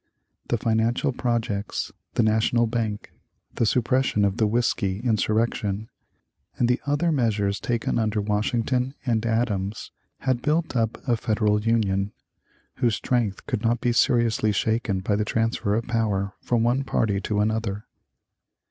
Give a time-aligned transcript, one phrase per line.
[0.47, 3.11] The financial projects, the national bank,
[3.53, 5.89] the suppression of the "Whiskey Insurrection,"
[6.57, 9.91] and the other measures taken under Washington and Adams
[10.21, 12.13] had built up a Federal Union,
[12.77, 17.21] whose strength could not be seriously shaken by the transfer of power from one party
[17.21, 17.85] to another.